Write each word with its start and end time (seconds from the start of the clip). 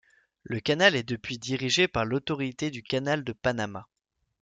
Le 0.41 0.59
canal 0.59 0.95
est 0.95 1.03
depuis 1.07 1.37
dirigé 1.37 1.87
par 1.87 2.05
l'Autorité 2.05 2.71
du 2.71 2.81
Canal 2.81 3.23
de 3.23 3.33
Panama. 3.33 3.87